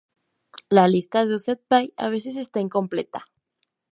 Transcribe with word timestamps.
La 0.69 0.87
lista 0.87 1.27
de 1.27 1.35
"Used 1.35 1.59
by" 1.69 1.93
a 1.95 2.09
veces 2.09 2.35
está 2.35 2.59
incompleta. 2.59 3.27